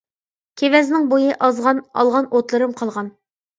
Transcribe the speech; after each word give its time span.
كېۋەزنىڭ 0.61 1.05
بويى 1.11 1.35
ئازغان، 1.49 1.83
ئالغان 1.91 2.33
ئوتلىرىم 2.35 2.77
قالغان. 2.83 3.15